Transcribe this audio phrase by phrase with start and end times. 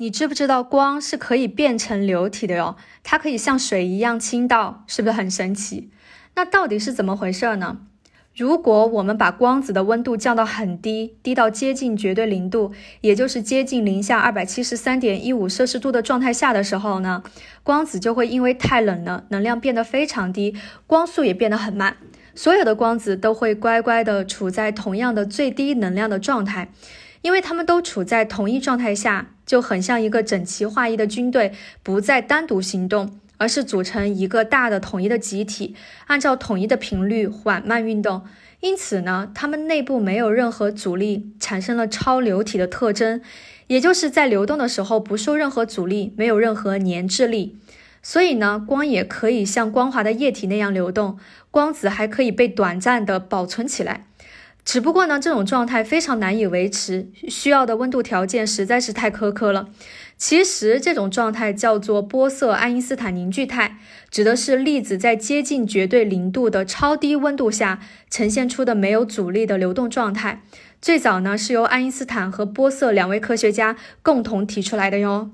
[0.00, 2.74] 你知不知道光是可以变成流体的哟？
[3.02, 5.90] 它可以像水一样倾倒，是不是很神奇？
[6.34, 7.80] 那到底是怎么回事呢？
[8.34, 12.72] 如果我们把光子的温度降到很低，低到接近绝对零度，
[13.02, 17.22] 也就是接近零下二百七十三点一五摄氏度的状态下的时候呢，
[17.62, 20.56] 光子就会因为太冷了，能量变得非常低，
[20.86, 21.98] 光速也变得很慢，
[22.34, 26.70] 所有的光子都会乖乖的处在同样的最低能量的状态。
[27.22, 31.52] 因为他们都处在同一状态下，就很像一个整齐划一的军队，
[31.82, 35.74] 不再单独行动，而是组成一个大的统一的集体，
[36.06, 38.22] 按照统一的频率缓慢运动。
[38.60, 43.20] 因此呢，它们内部没有任何阻力，产生了超流体的特征，
[43.68, 47.58] 也就是在流动的时候不受任何阻力，没有任何粘滞力。
[48.02, 51.18] 所以呢，光也可以像光滑的液体那样流动，
[51.50, 54.06] 光子还可以被短暂的保存起来。
[54.64, 59.68] 只不过呢，这种状态非常难以维持，需要的温度条件实在是太苛刻了。
[60.16, 63.78] 其实这种状态叫做玻色爱因斯坦凝聚态，
[64.10, 67.80] 指的是粒子在接近绝对零度的超低温度下
[68.10, 70.42] 呈现出的没有阻力的流动状态。
[70.82, 75.30] 最早呢是由爱因斯坦和玻色两位科学家共同提出来的哟。